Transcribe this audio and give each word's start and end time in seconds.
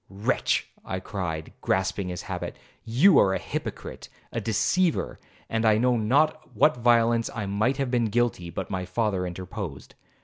'Wretch!' 0.09 0.67
I 0.83 0.99
cried, 0.99 1.53
grasping 1.61 2.09
his 2.09 2.23
habit, 2.23 2.55
'you 2.83 3.19
are 3.19 3.35
a 3.35 3.37
hypocrite, 3.37 4.09
a 4.31 4.41
deceiver!' 4.41 5.19
and 5.47 5.63
I 5.63 5.77
know 5.77 5.95
not 5.95 6.43
of 6.43 6.55
what 6.55 6.77
violence 6.77 7.29
I 7.35 7.45
might 7.45 7.77
have 7.77 7.91
been 7.91 8.05
guilty, 8.05 8.49
but 8.49 8.71
my 8.71 8.83
father 8.83 9.27
interposed. 9.27 9.93